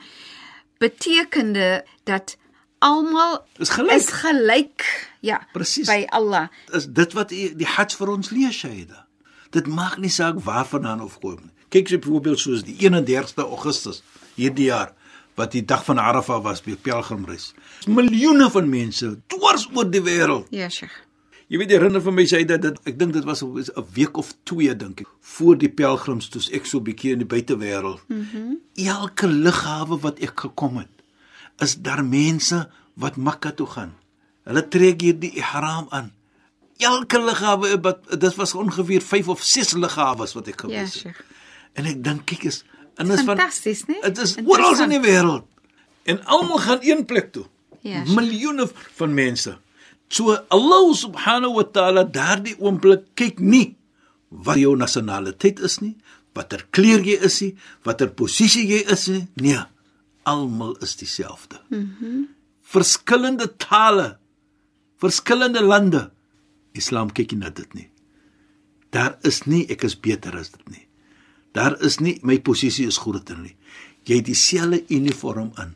betekende 0.78 1.84
dat 2.04 2.36
almal 2.78 3.44
Is 3.58 3.68
gelyk. 3.68 3.92
is 3.92 4.08
gelyk 4.10 5.08
ja 5.20 5.46
Presies. 5.52 5.86
by 5.86 6.06
Allah 6.10 6.48
is 6.72 6.86
dit 6.86 7.12
wat 7.12 7.28
die 7.28 7.54
die 7.56 7.66
Hajj 7.66 7.94
vir 7.96 8.08
ons 8.10 8.30
leer 8.30 8.52
Shaida. 8.52 9.06
Dit 9.50 9.66
maak 9.66 9.98
nie 9.98 10.10
saak 10.10 10.40
waarvandaan 10.44 11.00
of 11.00 11.20
kom 11.20 11.38
nie. 11.42 11.53
Kyk 11.74 11.90
so 11.90 11.98
byvoorbeeld 11.98 12.38
soos 12.38 12.62
die 12.66 12.76
31ste 12.78 13.42
Augustus 13.46 14.02
hierdie 14.38 14.70
jaar 14.70 14.92
wat 15.38 15.54
die 15.56 15.64
dag 15.66 15.82
van 15.84 15.98
Arafah 15.98 16.38
was 16.44 16.62
by 16.62 16.76
pelgrimreis. 16.78 17.48
Miljoene 17.90 18.46
van 18.54 18.68
mense 18.70 19.16
dwars 19.32 19.66
oor 19.74 19.90
die 19.90 20.02
wêreld. 20.04 20.46
ja 20.54 20.70
Sheikh 20.70 21.02
Jy 21.52 21.58
weet 21.60 21.74
herinner 21.74 22.00
vir 22.00 22.14
my 22.16 22.24
sê 22.24 22.40
dat 22.48 22.62
dit 22.64 22.78
ek 22.88 22.96
dink 22.98 23.12
dit 23.12 23.26
was 23.28 23.42
'n 23.44 23.84
week 23.94 24.16
of 24.16 24.32
2 24.48 24.74
dink 24.76 25.00
ek 25.00 25.10
voor 25.20 25.58
die 25.58 25.68
pelgrims 25.68 26.28
toe 26.28 26.40
ek 26.52 26.66
so 26.66 26.78
'n 26.78 26.84
bietjie 26.84 27.12
in 27.12 27.18
die 27.18 27.26
buitewêreld. 27.26 28.00
Mhm. 28.08 28.36
Mm 28.36 28.58
Elke 28.74 29.26
lughawe 29.26 30.00
wat 30.00 30.18
ek 30.18 30.40
gekom 30.40 30.78
het, 30.78 30.90
is 31.58 31.76
daar 31.76 32.04
mense 32.04 32.68
wat 32.94 33.16
Mekka 33.16 33.52
toe 33.52 33.66
gaan. 33.66 33.94
Hulle 34.44 34.68
trek 34.68 35.00
hier 35.00 35.18
die 35.18 35.30
ihram 35.30 35.86
aan. 35.90 36.12
Elke 36.78 37.18
lughawe 37.18 37.80
wat 37.80 38.20
dit 38.20 38.34
was 38.34 38.54
ongeveer 38.54 39.00
5 39.00 39.28
of 39.28 39.42
6 39.42 39.72
lughawes 39.72 40.32
wat 40.34 40.48
ek 40.48 40.60
ja 40.60 40.66
gewees 40.66 40.94
het. 40.94 41.02
Sheikh 41.02 41.33
En 41.74 41.88
ek 41.90 42.00
dink 42.04 42.24
kyk 42.30 42.48
is 42.50 42.62
en 43.00 43.10
is 43.10 43.24
Fantasties, 43.26 43.84
né? 43.90 43.98
Dit 44.04 44.20
is 44.22 44.36
oral 44.44 44.78
in 44.84 44.94
die 44.94 45.02
wêreld. 45.02 45.46
En 46.06 46.20
almal 46.30 46.60
gaan 46.62 46.82
een 46.86 47.04
plek 47.08 47.32
toe. 47.34 47.46
Ja, 47.82 48.04
sure. 48.04 48.20
Miljoene 48.20 48.68
van 48.98 49.14
mense. 49.14 49.56
So 50.08 50.36
Allah 50.48 50.84
subhanahu 50.94 51.58
wa 51.58 51.64
ta'ala 51.64 52.04
daardie 52.04 52.54
oomblik 52.60 53.08
kyk 53.18 53.40
nie 53.42 53.74
wat 54.28 54.58
jou 54.58 54.74
nasionaliteit 54.76 55.60
is 55.62 55.78
nie, 55.82 55.94
watter 56.34 56.64
kleur 56.74 57.02
jy 57.06 57.16
is 57.22 57.38
nie, 57.42 57.52
watter 57.86 58.10
posisie 58.10 58.64
jy 58.66 58.80
is 58.90 59.06
nie. 59.10 59.24
Nee, 59.42 59.60
almal 60.28 60.76
is 60.84 60.96
dieselfde. 61.00 61.60
Mhm. 61.68 61.84
Mm 62.00 62.24
verskillende 62.74 63.46
tale, 63.60 64.16
verskillende 64.98 65.60
lande. 65.62 66.10
Islam 66.72 67.12
kyk 67.14 67.34
nie 67.34 67.42
na 67.44 67.50
dit 67.54 67.74
nie. 67.76 67.86
Daar 68.90 69.18
is 69.22 69.44
nie 69.46 69.62
ek 69.70 69.84
is 69.86 69.94
beter 69.94 70.34
as 70.38 70.50
dit 70.54 70.64
nie. 70.72 70.86
Daar 71.54 71.76
is 71.86 72.00
nie 72.02 72.16
my 72.26 72.38
posisie 72.42 72.86
is 72.90 72.98
groter 72.98 73.38
nie. 73.38 73.54
Jy 74.04 74.16
het 74.20 74.26
dieselfde 74.28 74.82
uniform 74.92 75.50
aan. 75.54 75.74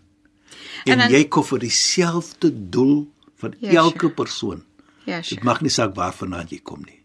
En, 0.85 0.93
En 0.93 0.99
dan- 0.99 1.11
jy 1.13 1.25
kom 1.29 1.45
vir 1.45 1.59
dieselfde 1.59 2.51
doel 2.71 3.07
van 3.39 3.55
Ja, 3.61 3.71
ja, 3.71 3.79
elke 3.81 4.11
persoon. 4.11 4.65
ja 5.07 5.21
Dit 5.21 5.43
maak 5.43 5.61
nie 5.61 5.71
saak 5.71 5.95
waarvandaan 5.95 6.47
jy 6.51 6.61
kom 6.63 6.83
nie. 6.87 6.99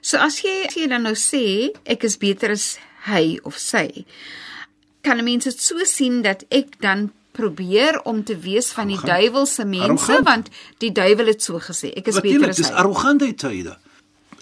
So 0.00 0.16
as 0.18 0.40
jy 0.42 0.66
as 0.68 0.74
jy 0.74 0.86
dan 0.88 1.02
nou 1.02 1.14
sê 1.14 1.70
ek 1.84 2.04
is 2.04 2.16
beter 2.18 2.50
as 2.50 2.78
hy 3.06 3.38
of 3.44 3.56
sy, 3.58 4.04
kan 5.02 5.18
'n 5.18 5.24
mens 5.24 5.44
dit 5.44 5.60
so 5.60 5.84
sien 5.84 6.22
dat 6.22 6.44
ek 6.50 6.80
dan 6.80 7.12
probeer 7.32 8.00
om 8.04 8.24
te 8.24 8.36
wees 8.38 8.72
van 8.72 8.86
die 8.88 8.96
Arrogant. 8.96 9.20
duiwelse 9.20 9.64
mense 9.64 9.84
Arrogant. 10.12 10.24
want 10.24 10.48
die 10.78 10.92
duiwel 10.92 11.26
het 11.26 11.42
so 11.42 11.58
gesê 11.58 11.92
ek 11.96 12.06
is 12.08 12.14
beter 12.20 12.40
Natuurlik, 12.40 12.48
as 12.50 12.56
dis 12.56 12.68
hy. 12.68 12.74
arrogantheid 12.74 13.40
Saida. 13.40 13.78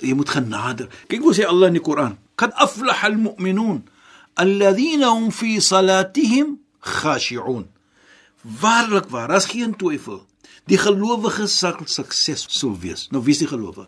Jy 0.00 0.14
moet 0.14 0.28
genader. 0.28 0.88
Kyk 1.08 1.20
hoe 1.20 1.34
sê 1.34 1.44
Allah 1.46 1.66
in 1.68 1.72
die 1.74 1.82
Koran: 1.82 2.18
"Qad 2.36 2.52
aflaha 2.66 3.06
al-mu'minun 3.12 3.84
alladhina 4.42 5.10
hum 5.14 5.30
fi 5.30 5.60
salatihim 5.60 6.58
khashi'un." 6.80 7.66
Waarlik 8.60 9.08
waar, 9.08 9.28
daar's 9.28 9.46
geen 9.48 9.76
twyfel. 9.76 10.26
Die 10.68 10.78
gelowiges 10.78 11.58
sal 11.58 11.76
suksesvol 11.84 12.76
wees. 12.80 13.08
Nou 13.12 13.22
wie 13.24 13.32
is 13.32 13.40
die 13.44 13.48
gelowige? 13.48 13.86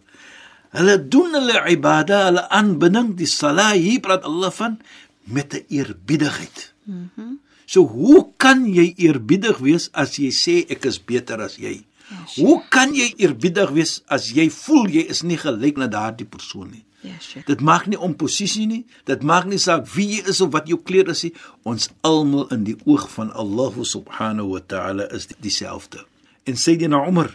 Hulle 0.77 0.97
doen 1.09 1.35
hulle 1.37 1.63
ibada, 1.73 2.27
hulle 2.29 2.49
aanbidding, 2.53 3.15
die 3.17 3.29
salat, 3.29 3.77
hier 3.81 4.01
praat 4.01 4.25
Allah 4.29 4.53
van 4.53 4.81
met 5.25 5.55
'n 5.55 5.65
eerbiedigheid. 5.69 6.73
Mhm. 6.85 7.09
Mm 7.17 7.41
so 7.67 7.83
hoe 7.83 8.23
kan 8.39 8.65
jy 8.71 8.95
eerbiedig 8.97 9.59
wees 9.59 9.89
as 9.93 10.17
jy 10.23 10.31
sê 10.31 10.57
ek 10.71 10.87
is 10.87 11.01
beter 11.03 11.43
as 11.43 11.59
jy? 11.59 11.81
Hoe 12.37 12.61
kan 12.71 12.93
jy 12.95 13.09
eerbiedig 13.19 13.71
wees 13.75 14.01
as 14.13 14.29
jy 14.35 14.47
voel 14.53 14.91
jy 14.95 15.07
is 15.11 15.25
nie 15.27 15.39
gelyk 15.41 15.79
na 15.81 15.89
daardie 15.91 16.27
persoon 16.29 16.69
nie? 16.71 16.85
Ja, 17.07 17.15
Sheikh. 17.21 17.47
Dit 17.47 17.63
maak 17.63 17.87
nie 17.91 17.99
om 17.99 18.15
posisie 18.19 18.67
nie, 18.67 18.83
dit 19.07 19.23
maak 19.27 19.47
nie 19.51 19.59
saak 19.63 19.87
wie 19.95 20.07
jy 20.17 20.23
is 20.31 20.41
of 20.43 20.53
wat 20.55 20.71
jou 20.71 20.79
kleur 20.83 21.11
is 21.13 21.25
nie. 21.27 21.33
Ons 21.67 21.89
almal 22.07 22.47
in 22.55 22.65
die 22.67 22.77
oog 22.87 23.09
van 23.15 23.33
Allah 23.35 23.75
subhanahu 23.83 24.55
wa 24.57 24.63
ta'ala 24.75 25.09
is 25.15 25.29
dieselfde. 25.43 26.03
En 26.47 26.59
Sayyidina 26.59 27.03
Umar, 27.07 27.33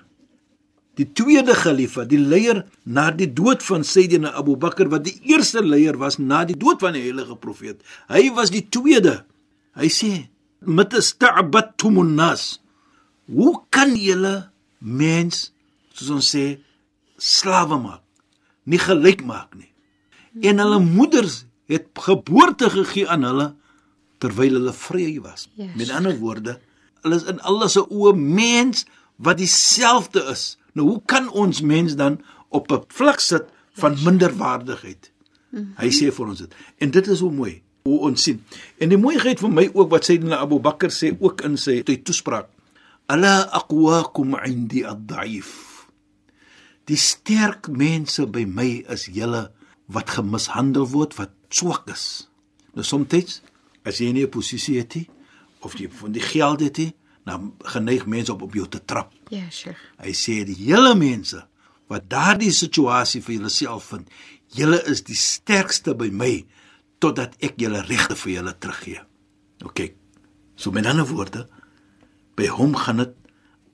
die 1.00 1.08
tweede 1.08 1.56
khalifa, 1.56 2.06
die 2.08 2.20
leier 2.20 2.64
na 2.84 3.10
die 3.16 3.30
dood 3.32 3.64
van 3.64 3.84
Sayyidina 3.88 4.34
Abu 4.40 4.58
Bakr 4.60 4.92
wat 4.92 5.08
die 5.08 5.18
eerste 5.32 5.64
leier 5.64 6.00
was 6.00 6.20
na 6.20 6.44
die 6.48 6.58
dood 6.58 6.84
van 6.84 6.96
die 6.96 7.04
heilige 7.06 7.36
profeet. 7.40 7.84
Hy 8.12 8.30
was 8.36 8.52
die 8.56 8.66
tweede. 8.68 9.22
Hy 9.80 9.88
sê: 9.88 10.12
"Matasta'battumun 10.64 12.16
nas." 12.16 12.60
Hoe 13.32 13.62
kan 13.72 13.96
julle 13.96 14.51
mens 14.82 15.52
soos 15.94 16.10
ons 16.18 16.32
sê 16.36 16.46
slawe 17.22 17.78
maak? 17.82 18.02
Nie 18.66 18.82
gelyk 18.82 19.24
maak 19.26 19.54
nie. 19.58 19.70
En 20.48 20.62
hulle 20.64 20.80
moeders 20.82 21.46
het 21.72 21.88
geboorte 21.94 22.70
gegee 22.74 23.08
aan 23.10 23.26
hulle 23.28 23.48
terwyl 24.22 24.58
hulle 24.60 24.74
vry 24.74 25.16
was. 25.22 25.48
Yes. 25.56 25.74
Met 25.78 25.94
ander 25.96 26.18
woorde, 26.20 26.58
hulle 27.02 27.18
is 27.18 27.26
in 27.30 27.42
Allah 27.48 27.70
se 27.72 27.84
oë 27.88 28.14
mens 28.18 28.86
wat 29.22 29.42
dieselfde 29.42 30.24
is. 30.32 30.56
Nou 30.78 30.88
hoe 30.88 31.02
kan 31.06 31.30
ons 31.30 31.62
mens 31.62 31.96
dan 32.00 32.22
op 32.50 32.72
'n 32.72 32.86
vlak 32.88 33.20
sit 33.20 33.46
van 33.82 33.98
minderwaardigheid? 34.04 35.12
Hy 35.52 35.90
sê 35.92 36.12
vir 36.12 36.28
ons 36.28 36.40
dit. 36.40 36.56
En 36.78 36.92
dit 36.92 37.08
is 37.08 37.20
hoe 37.20 37.32
mooi 37.32 37.62
hoe 37.84 38.00
ons 38.00 38.24
sien. 38.24 38.44
En 38.78 38.90
die 38.90 39.00
mooiheid 39.00 39.40
vir 39.42 39.52
my 39.52 39.70
ook 39.74 39.90
wat 39.90 40.06
Sayyidina 40.06 40.38
Abu 40.44 40.60
Bakr 40.60 40.94
sê 40.94 41.12
ook 41.20 41.42
in 41.48 41.58
sy 41.58 41.82
sy 41.88 41.98
toespraak. 42.06 42.48
Ala 43.08 43.50
aqwaakum 43.52 44.36
'indi 44.36 44.86
ad-da'if. 44.86 45.88
Die 46.86 46.98
sterk 46.98 47.68
mense 47.68 48.26
by 48.28 48.46
my 48.46 48.86
is 48.90 49.06
julle 49.06 49.52
wat 49.88 50.10
gemishandel 50.10 50.88
word, 50.88 51.16
wat 51.16 51.32
swak 51.50 51.90
is. 51.90 52.28
Nou 52.74 52.84
soms 52.84 53.42
as 53.84 53.98
jy 53.98 54.12
nie 54.14 54.24
'n 54.24 54.30
posisie 54.30 54.78
het 54.78 54.96
nie 54.96 55.10
of 55.62 55.78
jy 55.78 55.90
van 55.90 56.12
die 56.12 56.22
geld 56.22 56.60
het 56.60 56.78
nie, 56.78 56.94
dan 57.26 57.54
geneig 57.60 58.06
mense 58.06 58.34
op 58.34 58.42
op 58.42 58.54
jou 58.54 58.68
te 58.68 58.82
trap. 58.86 59.14
Ja, 59.30 59.50
Sheikh. 59.50 59.78
Hy 60.02 60.14
sê 60.14 60.42
die 60.46 60.58
hele 60.58 60.96
mense 60.96 61.48
wat 61.88 62.10
daardie 62.10 62.52
situasie 62.52 63.22
vir 63.22 63.36
julleself 63.36 63.92
vind, 63.92 64.10
julle 64.48 64.80
is 64.90 65.04
die 65.04 65.18
sterkste 65.18 65.94
by 65.96 66.10
my 66.10 66.46
totdat 67.00 67.36
ek 67.44 67.60
julle 67.62 67.82
regte 67.82 68.16
vir 68.16 68.34
julle 68.34 68.54
teruggee. 68.58 69.02
OK. 69.66 69.92
So 70.56 70.72
met 70.72 70.86
ander 70.86 71.08
woorde, 71.08 71.48
by 72.42 72.50
hom 72.50 72.74
gaan 72.76 73.02
dit 73.04 73.18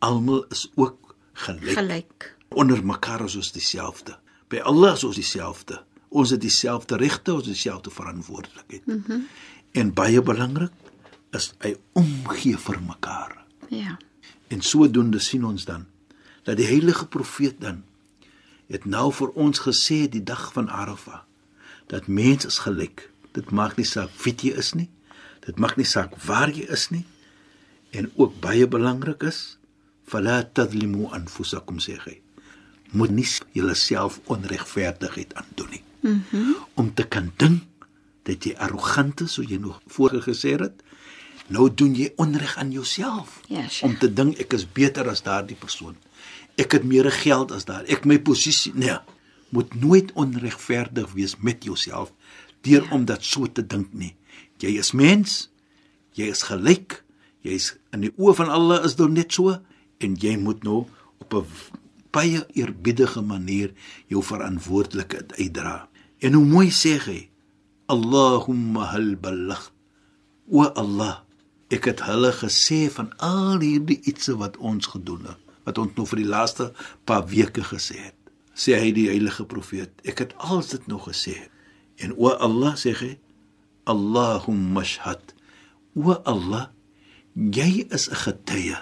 almal 0.03 0.43
is 0.51 0.67
ook 0.75 1.15
gelyk. 1.45 1.77
Gelyk. 1.77 2.33
Onder 2.49 2.83
mekaar 2.83 3.23
is 3.25 3.37
ons 3.39 3.51
dieselfde. 3.55 4.17
By 4.51 4.59
Allah 4.67 4.95
is 4.97 5.05
ons 5.07 5.19
dieselfde. 5.19 5.79
Ons 6.09 6.33
het 6.35 6.41
dieselfde 6.41 6.99
regte, 6.99 7.33
ons 7.33 7.45
het 7.47 7.53
dieselfde 7.53 7.91
verantwoordelikheid. 7.91 8.85
Mm 8.85 9.03
-hmm. 9.05 9.27
En 9.71 9.93
baie 9.93 10.21
belangrik 10.21 10.71
is 11.31 11.53
hy 11.59 11.75
omgee 11.93 12.57
vir 12.57 12.81
mekaar. 12.81 13.43
Ja. 13.69 13.97
En 14.47 14.61
sodoende 14.61 15.19
sien 15.19 15.45
ons 15.45 15.65
dan 15.65 15.85
dat 16.43 16.57
die 16.57 16.65
heilige 16.65 17.07
profeet 17.07 17.61
dan 17.61 17.83
het 18.67 18.85
nou 18.85 19.11
vir 19.13 19.29
ons 19.29 19.59
gesê 19.59 20.07
die 20.09 20.23
dag 20.23 20.53
van 20.53 20.69
Arafah 20.69 21.21
dat 21.87 22.07
mens 22.07 22.45
is 22.45 22.57
gelyk. 22.57 23.11
Dit 23.31 23.51
maak 23.51 23.75
nie 23.75 23.85
saak 23.85 24.09
wie 24.23 24.35
jy 24.41 24.55
is 24.57 24.73
nie. 24.73 24.89
Dit 25.45 25.59
maak 25.59 25.75
nie 25.75 25.85
saak 25.85 26.15
waar 26.23 26.49
jy 26.49 26.67
is 26.71 26.89
nie. 26.89 27.05
En 27.91 28.11
ook 28.15 28.39
baie 28.39 28.67
belangrik 28.67 29.23
is 29.23 29.57
fala 30.07 30.43
tadlimu 30.43 31.07
anfusakum 31.15 31.79
sê 31.83 31.97
hy. 32.05 32.19
Moet 32.95 33.11
nie 33.11 33.27
julleself 33.51 34.19
onregverdigheid 34.31 35.33
aandoen 35.35 35.69
nie. 35.75 35.83
Mhm. 36.01 36.21
Mm 36.31 36.55
om 36.77 36.93
te 36.93 37.03
kan 37.03 37.31
dink 37.37 37.63
dat 38.23 38.43
jy 38.45 38.53
arrogant 38.61 39.21
is, 39.21 39.33
soos 39.33 39.47
jy 39.49 39.57
nog 39.57 39.79
voorgesê 39.87 40.53
het. 40.59 40.83
Nou 41.47 41.69
doen 41.73 41.95
jy 41.95 42.11
onreg 42.15 42.57
aan 42.57 42.71
jouself 42.71 43.39
Ja, 43.47 43.67
sure. 43.67 43.91
om 43.91 43.97
te 43.97 44.13
dink 44.13 44.37
ek 44.37 44.53
is 44.53 44.65
beter 44.71 45.07
as 45.09 45.23
daardie 45.23 45.55
persoon. 45.55 45.95
Ek 46.55 46.71
het 46.71 46.83
meer 46.83 47.11
geld 47.11 47.51
as 47.51 47.65
daar. 47.65 47.85
Ek 47.87 48.05
my 48.05 48.19
posisie, 48.19 48.73
nee, 48.75 48.97
moet 49.49 49.73
nooit 49.79 50.11
onregverdig 50.13 51.11
wees 51.13 51.37
met 51.39 51.63
jouself 51.63 52.11
deur 52.61 52.83
ja. 52.83 52.91
om 52.91 53.05
dit 53.05 53.23
so 53.23 53.47
te 53.47 53.63
dink 53.65 53.93
nie. 53.93 54.15
Jy 54.59 54.77
is 54.81 54.91
mens. 54.91 55.49
Jy 56.17 56.31
is 56.33 56.43
gelyk. 56.43 57.03
Jy's 57.45 57.75
in 57.93 58.05
die 58.07 58.13
oë 58.17 58.35
van 58.39 58.49
Allah 58.53 58.85
is 58.85 58.95
dit 58.99 59.11
net 59.13 59.33
so 59.33 59.57
en 60.03 60.15
jy 60.21 60.37
moet 60.37 60.63
nou 60.63 60.85
op 61.21 61.33
'n 61.33 61.45
baie 62.11 62.45
eerbiedige 62.53 63.21
manier 63.21 63.73
jou 64.07 64.23
verantwoordelikheid 64.23 65.33
uitdra. 65.37 65.89
En 66.19 66.33
hoe 66.33 66.45
mooi 66.45 66.69
sê 66.71 66.97
hy 67.05 67.29
Allahumma 67.87 68.89
hal 68.91 69.15
balagh. 69.15 69.69
O 70.51 70.63
Allah, 70.63 71.23
ek 71.71 71.85
het 71.91 72.01
hulle 72.07 72.31
gesê 72.35 72.87
van 72.91 73.11
al 73.23 73.61
hierdie 73.63 73.99
ietsie 74.03 74.35
wat 74.39 74.57
ons 74.57 74.89
gedoen 74.91 75.27
het, 75.27 75.39
wat 75.63 75.77
ons 75.77 75.95
nou 75.95 76.05
vir 76.07 76.23
die 76.23 76.31
laaste 76.31 76.71
paar 77.07 77.23
weke 77.31 77.63
gesê 77.63 77.99
het. 78.09 78.15
Sê 78.55 78.75
hy 78.79 78.91
die 78.91 79.07
heilige 79.07 79.45
profeet, 79.45 79.93
ek 80.03 80.23
het 80.23 80.35
al 80.37 80.63
dit 80.67 80.87
nog 80.87 81.07
gesê. 81.07 81.35
En 82.03 82.15
o 82.17 82.31
Allah 82.31 82.75
sê 82.79 82.95
hy, 82.97 83.11
Allahumma 83.87 84.83
shahad. 84.83 85.33
O 85.95 86.15
Allah, 86.27 86.71
jy 87.37 87.85
is 87.89 88.09
'n 88.09 88.15
getuie 88.15 88.77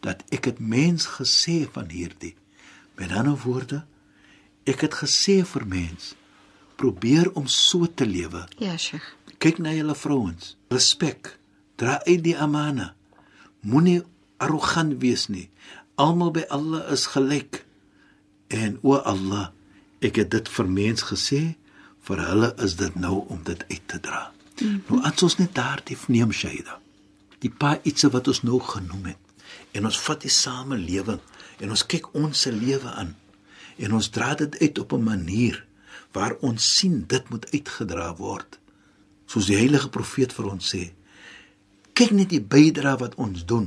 dat 0.00 0.24
ek 0.28 0.44
het 0.44 0.58
mens 0.58 1.06
gesê 1.06 1.68
van 1.72 1.88
hierdie. 1.88 2.34
Met 2.94 3.12
ander 3.12 3.38
woorde, 3.38 3.84
ek 4.64 4.80
het 4.80 4.94
gesê 4.94 5.44
vir 5.44 5.66
mens, 5.66 6.14
probeer 6.76 7.32
om 7.32 7.46
so 7.46 7.86
te 7.86 8.06
lewe. 8.06 8.48
Ja, 8.58 8.76
Sheikh. 8.76 9.14
Kyk 9.38 9.58
na 9.58 9.72
julle 9.72 9.94
vrouens, 9.94 10.56
respek, 10.68 11.38
dra 11.76 12.00
uit 12.04 12.24
die 12.24 12.36
amana. 12.36 12.94
Moenie 13.60 14.02
arrogant 14.36 14.98
wees 15.00 15.28
nie. 15.28 15.48
Almal 15.94 16.30
by 16.30 16.44
Allah 16.48 16.92
is 16.92 17.06
gelyk. 17.06 17.64
En 18.48 18.78
o 18.82 18.96
Allah, 18.96 19.50
ek 20.00 20.16
het 20.16 20.30
dit 20.30 20.48
vir 20.48 20.68
mens 20.68 21.02
gesê, 21.02 21.56
vir 22.00 22.22
hulle 22.26 22.54
is 22.64 22.76
dit 22.76 22.94
nou 22.94 23.24
om 23.28 23.40
dit 23.44 23.64
uit 23.68 23.82
te 23.86 24.00
dra. 24.00 24.32
Mm 24.60 24.68
-hmm. 24.68 24.82
Nou 24.88 25.02
as 25.02 25.22
ons 25.22 25.36
net 25.36 25.54
daardie 25.54 25.96
neem 26.08 26.32
Shaida. 26.32 26.80
Die 27.40 27.50
paar 27.50 27.80
ietsie 27.82 28.10
wat 28.10 28.28
ons 28.28 28.42
nou 28.42 28.60
genoem 28.60 29.12
het. 29.12 29.18
En 29.72 29.84
ons 29.84 30.00
vat 30.06 30.20
die 30.20 30.32
samelewing 30.32 31.20
en 31.60 31.70
ons 31.70 31.86
kyk 31.86 32.14
ons 32.14 32.40
se 32.46 32.52
lewe 32.52 32.88
aan 32.88 33.16
en 33.80 33.92
ons 33.96 34.08
dra 34.12 34.34
dit 34.34 34.58
uit 34.60 34.78
op 34.78 34.92
'n 34.92 35.02
manier 35.02 35.64
waar 36.12 36.36
ons 36.40 36.74
sien 36.76 37.04
dit 37.06 37.30
moet 37.30 37.50
uitgedra 37.52 38.16
word. 38.16 38.58
Soos 39.26 39.46
die 39.46 39.56
heilige 39.56 39.88
profeet 39.88 40.32
vir 40.32 40.50
ons 40.50 40.74
sê 40.74 40.92
kyk 42.00 42.14
net 42.16 42.30
die 42.32 42.40
bydrae 42.40 42.96
wat 42.96 43.14
ons 43.20 43.44
doen 43.44 43.66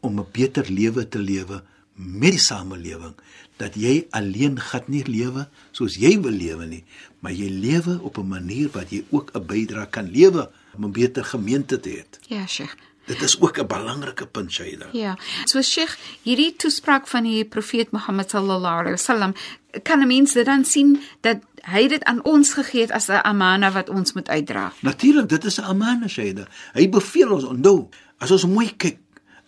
om 0.00 0.18
'n 0.20 0.26
beter 0.32 0.66
lewe 0.70 1.08
te 1.08 1.18
lewe 1.18 1.62
met 1.94 2.32
die 2.34 2.42
samelewing 2.42 3.14
dat 3.56 3.74
jy 3.74 4.06
alleen 4.10 4.58
gat 4.60 4.88
nie 4.88 5.04
lewe 5.06 5.48
soos 5.72 5.96
jy 5.96 6.18
wil 6.20 6.34
lewe 6.34 6.66
nie 6.66 6.84
maar 7.20 7.32
jy 7.32 7.48
lewe 7.48 8.00
op 8.02 8.18
'n 8.18 8.28
manier 8.28 8.68
wat 8.72 8.90
jy 8.90 9.04
ook 9.10 9.30
'n 9.34 9.46
bydrae 9.46 9.86
kan 9.90 10.10
lewe 10.10 10.50
om 10.76 10.84
'n 10.84 10.92
beter 10.92 11.24
gemeente 11.24 11.80
te 11.80 11.88
hê. 11.88 12.04
Ja, 12.28 12.46
Sheikh. 12.46 12.74
Dit 13.06 13.22
is 13.22 13.40
ook 13.40 13.58
'n 13.58 13.66
belangrike 13.66 14.26
punt, 14.26 14.52
Shaida. 14.52 14.86
Ja. 14.92 15.18
So 15.44 15.62
Sheikh, 15.62 15.96
hierdie 16.22 16.56
toespraak 16.56 17.06
van 17.06 17.22
die 17.22 17.44
profeet 17.44 17.90
Mohammed 17.90 18.30
sallallahu 18.30 18.78
alaihi 18.78 18.90
wasallam 18.90 19.34
kan 19.82 20.00
'n 20.00 20.06
mens 20.06 20.32
dit 20.32 20.44
dan 20.44 20.64
sien 20.64 21.00
dat 21.20 21.38
hy 21.54 21.88
dit 21.88 22.04
aan 22.04 22.24
ons 22.24 22.52
gegee 22.52 22.80
het 22.80 22.90
as 22.90 23.08
'n 23.08 23.22
amana 23.22 23.72
wat 23.72 23.88
ons 23.88 24.12
moet 24.12 24.28
uitdra. 24.28 24.72
Natuurlik, 24.80 25.28
dit 25.28 25.44
is 25.44 25.58
'n 25.58 25.62
amana, 25.64 26.08
Shaida. 26.08 26.46
Hy 26.72 26.88
beveel 26.88 27.30
ons 27.30 27.44
onthou. 27.44 27.88
As 28.18 28.30
ons 28.30 28.46
mooi 28.46 28.76
kyk 28.76 28.98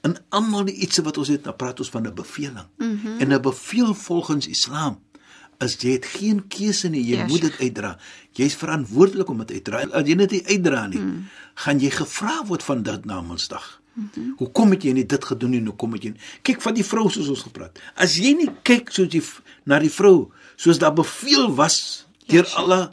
in 0.03 0.17
almal 0.29 0.65
die 0.65 0.75
ietsie 0.75 1.05
wat 1.05 1.19
ons 1.19 1.29
het, 1.29 1.45
dan 1.45 1.57
praat 1.57 1.79
ons 1.79 1.91
van 1.91 2.07
'n 2.07 2.15
beveling. 2.15 2.67
Mm 2.77 3.01
-hmm. 3.03 3.19
En 3.19 3.33
'n 3.33 3.41
beveel 3.41 3.95
volgens 3.95 4.47
Islam 4.47 5.03
is 5.65 5.75
jy 5.83 5.97
het 5.97 6.07
geen 6.07 6.45
keuse 6.49 6.89
nie, 6.89 7.03
jy 7.03 7.17
Ja, 7.17 7.27
moet 7.27 7.41
dit 7.41 7.59
uitdra. 7.61 7.97
Jy's 8.39 8.55
verantwoordelik 8.55 9.29
om 9.29 9.39
dit 9.43 9.51
uit 9.51 9.65
te 9.65 9.71
dra. 9.71 9.83
As 9.91 10.07
jy 10.07 10.15
dit 10.15 10.31
nie 10.31 10.45
uitdra 10.47 10.87
nie, 10.87 11.01
mm. 11.03 11.25
gaan 11.65 11.81
jy 11.83 11.91
gevra 11.91 12.45
word 12.47 12.63
van 12.63 12.83
dit 12.83 13.05
na 13.05 13.21
Mondsdag. 13.21 13.81
Mm 13.95 14.11
-hmm. 14.15 14.35
Hoekom 14.39 14.71
het 14.71 14.83
jy 14.83 14.93
nie 14.93 15.07
dit 15.07 15.25
gedoen 15.25 15.51
nie? 15.51 15.65
Hoekom 15.65 15.93
het 15.93 16.03
jy 16.03 16.11
nie? 16.11 16.21
Kyk 16.43 16.63
van 16.63 16.75
die 16.75 16.85
vrou 16.85 17.11
soos 17.11 17.29
ons 17.29 17.43
gepraat. 17.43 17.79
As 17.95 18.15
jy 18.17 18.35
nie 18.37 18.51
kyk 18.63 18.91
soos 18.91 19.13
jy 19.13 19.23
na 19.65 19.79
die 19.79 19.91
vrou 19.91 20.31
soos 20.57 20.79
daar 20.79 20.95
beveel 20.95 21.55
was 21.55 22.07
deur 22.27 22.45
Yes. 22.45 22.55
Allah 22.55 22.91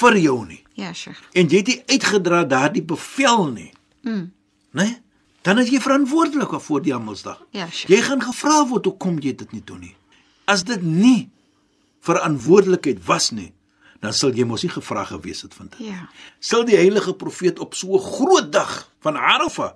vir 0.00 0.16
jou 0.18 0.46
nie 0.46 0.62
Ja, 0.74 0.92
Sheikh. 0.92 1.20
en 1.32 1.48
jy 1.48 1.56
het 1.56 1.66
nie 1.66 1.82
uitgedra 1.86 2.44
daardie 2.44 2.82
bevel 2.82 3.46
nie. 3.52 3.72
Mm. 4.02 4.32
Né? 4.72 5.00
Dan 5.42 5.58
is 5.58 5.70
jy 5.70 5.80
verantwoordelik 5.80 6.60
voor 6.60 6.82
die 6.82 6.94
Almagtig. 6.94 7.42
Ja, 7.50 7.68
Sheikh. 7.70 7.88
Jy 7.88 8.02
gaan 8.02 8.22
gevra 8.22 8.66
word 8.66 8.84
hoekom 8.84 9.18
jy 9.18 9.34
dit 9.34 9.52
nie 9.52 9.62
doen 9.64 9.80
nie. 9.80 9.96
As 10.44 10.64
dit 10.64 10.82
nie 10.82 11.30
verantwoordelikheid 12.04 13.00
was 13.08 13.30
nie, 13.32 13.52
dan 14.04 14.12
sal 14.12 14.34
jy 14.36 14.44
mos 14.48 14.64
nie 14.66 14.72
gevra 14.72 15.06
gewees 15.08 15.44
het 15.46 15.54
van 15.56 15.70
dit. 15.72 15.86
Ja. 15.88 16.04
Sal 16.44 16.66
die 16.68 16.76
heilige 16.76 17.14
profeet 17.16 17.60
op 17.62 17.74
so 17.74 17.96
'n 17.96 18.04
groot 18.04 18.52
dag 18.52 18.90
van 19.00 19.16
Arafah 19.16 19.74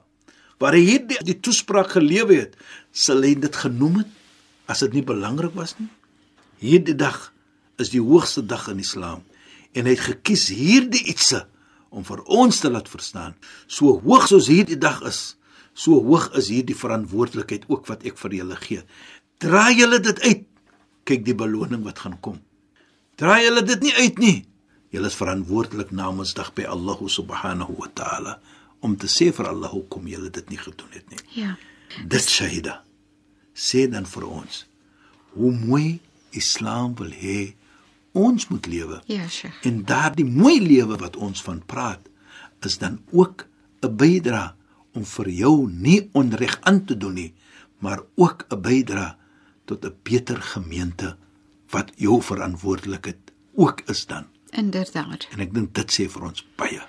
waar 0.58 0.74
hy 0.74 0.82
hierdie 0.84 1.18
die 1.24 1.40
toespraak 1.40 1.90
gelewe 1.94 2.34
het, 2.34 2.56
sal 2.92 3.22
hy 3.22 3.34
dit 3.34 3.56
genoem 3.56 4.02
het 4.02 4.10
as 4.66 4.80
dit 4.80 4.92
nie 4.92 5.06
belangrik 5.06 5.54
was 5.54 5.74
nie? 5.78 5.88
Hierdie 6.58 6.96
dag 6.96 7.32
is 7.78 7.90
die 7.90 8.02
hoogste 8.02 8.42
dag 8.42 8.68
in 8.68 8.78
Islam 8.78 9.22
en 9.72 9.86
hy 9.86 9.94
het 9.94 10.04
gekies 10.04 10.48
hierdie 10.48 11.04
ietsie 11.08 11.44
om 11.90 12.04
vir 12.04 12.20
ons 12.26 12.60
te 12.60 12.70
laat 12.70 12.88
verstaan. 12.88 13.34
So 13.66 14.00
hoog 14.04 14.28
soos 14.28 14.48
hierdie 14.50 14.78
dag 14.78 15.00
is, 15.08 15.38
so 15.72 16.02
hoog 16.04 16.32
is 16.36 16.50
hierdie 16.52 16.76
verantwoordelikheid 16.76 17.64
ook 17.68 17.86
wat 17.86 18.04
ek 18.04 18.18
vir 18.18 18.34
julle 18.40 18.56
gee. 18.56 18.82
Draai 19.38 19.78
julle 19.78 20.00
dit 20.00 20.20
uit. 20.26 20.44
Kyk 21.08 21.24
die 21.24 21.36
beloning 21.38 21.84
wat 21.86 22.04
gaan 22.04 22.18
kom. 22.20 22.40
Draai 23.18 23.46
julle 23.46 23.64
dit 23.66 23.86
nie 23.86 23.94
uit 23.96 24.18
nie. 24.22 24.36
Julle 24.92 25.10
is 25.10 25.16
verantwoordelik 25.18 25.90
namens 25.92 26.34
dag 26.36 26.52
by 26.56 26.68
Allah 26.68 27.00
subhanahu 27.12 27.76
wa 27.80 27.88
ta'ala 28.00 28.38
om 28.80 28.94
te 28.96 29.08
sê 29.10 29.30
vir 29.34 29.48
Allah 29.50 29.72
hoekom 29.72 30.06
julle 30.08 30.30
dit 30.30 30.52
nie 30.52 30.60
gedoen 30.60 30.92
het 30.94 31.08
nie. 31.10 31.22
Ja. 31.42 31.56
Dit 32.04 32.28
Shahida 32.30 32.82
sê 33.58 33.88
dan 33.90 34.06
vir 34.06 34.28
ons 34.28 34.62
hoe 35.34 35.50
mooi 35.52 35.98
Islam 36.36 36.94
wil 37.00 37.10
hê 37.10 37.54
ons 38.18 38.48
moet 38.50 38.66
lewe. 38.66 39.00
Ja, 39.10 39.26
Sheikh. 39.28 39.58
En 39.66 39.82
daardie 39.86 40.26
mooi 40.26 40.58
lewe 40.62 40.98
wat 41.00 41.16
ons 41.16 41.42
van 41.42 41.60
praat 41.66 42.06
is 42.66 42.78
dan 42.78 43.00
ook 43.12 43.46
'n 43.82 43.96
bydra 43.96 44.56
om 44.94 45.04
vir 45.04 45.28
jou 45.28 45.70
nie 45.70 46.08
onreg 46.12 46.58
aan 46.62 46.84
te 46.84 46.96
doen 46.96 47.14
nie, 47.14 47.34
maar 47.78 48.00
ook 48.16 48.46
'n 48.50 48.60
bydra 48.60 49.16
tot 49.68 49.84
'n 49.84 49.94
beter 50.02 50.42
gemeente 50.42 51.16
wat 51.70 51.92
jou 51.96 52.22
verantwoordelikheid 52.22 53.32
ook 53.54 53.80
is 53.86 54.06
dan. 54.06 54.26
Inderdaad. 54.50 55.28
En 55.30 55.40
ek 55.44 55.54
dink 55.54 55.74
dit 55.74 55.92
sê 55.92 56.08
vir 56.08 56.22
ons 56.30 56.46
baie. 56.56 56.80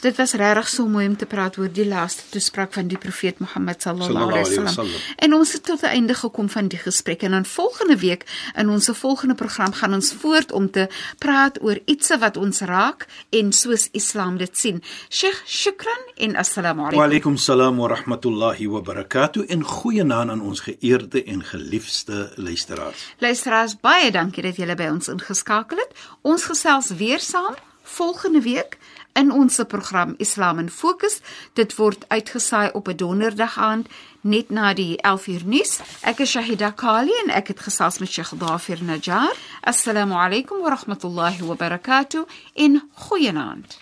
Dit 0.00 0.16
was 0.16 0.32
regtig 0.32 0.68
so 0.68 0.86
mooi 0.86 1.06
om 1.08 1.16
te 1.16 1.26
praat 1.26 1.58
oor 1.58 1.68
die 1.72 1.86
laaste 1.86 2.22
toespraak 2.30 2.72
van 2.72 2.88
die 2.88 2.98
profeet 2.98 3.38
Mohammed 3.38 3.82
sallallahu 3.82 4.30
alaihi 4.32 4.60
wasallam. 4.62 5.00
En 5.16 5.34
ons 5.34 5.52
het 5.52 5.64
tot 5.64 5.82
'n 5.82 5.86
einde 5.86 6.14
gekom 6.14 6.48
van 6.48 6.68
die 6.68 6.78
gesprek 6.78 7.22
en 7.22 7.30
dan 7.30 7.44
volgende 7.44 7.96
week 7.96 8.24
in 8.56 8.68
ons 8.68 8.88
volgende 8.92 9.34
program 9.34 9.72
gaan 9.72 9.94
ons 9.94 10.12
voort 10.12 10.52
om 10.52 10.70
te 10.70 10.88
praat 11.18 11.62
oor 11.62 11.78
iets 11.84 12.16
wat 12.18 12.36
ons 12.36 12.60
raak 12.60 13.06
en 13.30 13.52
soos 13.52 13.88
Islam 13.92 14.36
dit 14.36 14.58
sien. 14.58 14.82
Sheikh, 15.08 15.42
shukran 15.46 16.02
en 16.16 16.36
assalamu 16.36 16.80
Wa 16.80 16.86
alaykum. 16.86 17.02
alaykum 17.04 17.36
salaam 17.36 17.76
wa 17.76 17.88
rahmatullahi 17.88 18.66
wa 18.68 18.80
barakatuh 18.80 19.44
en 19.48 19.62
goeienaand 19.64 20.30
aan 20.30 20.40
ons 20.40 20.60
geëerde 20.60 21.24
en 21.24 21.44
geliefde 21.44 22.32
luisteraars. 22.36 23.14
Luisteraars, 23.18 23.76
baie 23.80 24.10
dankie 24.10 24.42
dat 24.42 24.56
julle 24.56 24.74
by 24.74 24.88
ons 24.90 25.08
ingeskakel 25.08 25.76
het. 25.76 25.92
Ons 26.22 26.44
gesels 26.44 26.88
weer 26.96 27.20
saam 27.20 27.54
volgende 27.82 28.40
week 28.40 28.78
in 29.13 29.31
ons 29.31 29.59
program 29.67 30.13
Islam 30.17 30.59
in 30.59 30.69
Fokus. 30.69 31.21
Dit 31.53 31.75
word 31.75 32.05
uitgesaai 32.07 32.71
op 32.73 32.87
'n 32.87 32.95
donderdag 32.95 33.57
aand 33.57 33.87
net 34.21 34.49
na 34.49 34.73
die 34.73 34.97
11uur 35.01 35.45
nuus. 35.45 35.79
Ek 36.01 36.19
is 36.19 36.29
Shahida 36.31 36.71
Kali 36.71 37.11
en 37.25 37.29
ek 37.33 37.47
het 37.47 37.59
gesels 37.59 37.97
met 37.99 38.09
Sheikh 38.09 38.31
Dafir 38.37 38.83
Najjar. 38.83 39.35
Assalamu 39.61 40.13
alaykum 40.13 40.61
wa 40.61 40.69
rahmatullahi 40.69 41.45
wa 41.45 41.55
barakatuh 41.55 42.25
in 42.53 42.81
goeienaand. 42.93 43.77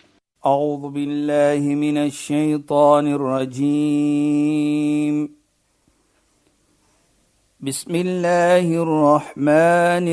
أعوذ 0.46 0.90
بالله 0.90 1.76
من 1.76 1.98
الشيطان 1.98 3.08
الرجيم 3.14 4.62
بسم 7.60 7.96
الله 7.96 8.84
الرحمن 8.84 10.08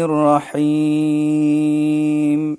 الرحيم 0.61 2.59